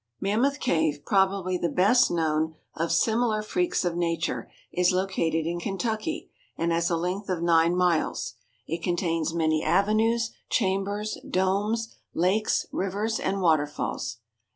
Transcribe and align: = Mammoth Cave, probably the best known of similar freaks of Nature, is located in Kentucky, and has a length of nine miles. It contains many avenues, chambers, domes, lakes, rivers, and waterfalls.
= 0.13 0.19
Mammoth 0.19 0.59
Cave, 0.59 1.05
probably 1.05 1.59
the 1.59 1.69
best 1.69 2.09
known 2.09 2.55
of 2.73 2.91
similar 2.91 3.43
freaks 3.43 3.85
of 3.85 3.95
Nature, 3.95 4.49
is 4.71 4.91
located 4.91 5.45
in 5.45 5.59
Kentucky, 5.59 6.31
and 6.57 6.71
has 6.71 6.89
a 6.89 6.97
length 6.97 7.29
of 7.29 7.43
nine 7.43 7.75
miles. 7.75 8.33
It 8.65 8.81
contains 8.81 9.31
many 9.35 9.63
avenues, 9.63 10.31
chambers, 10.49 11.19
domes, 11.29 11.93
lakes, 12.15 12.65
rivers, 12.71 13.19
and 13.19 13.41
waterfalls. 13.41 14.17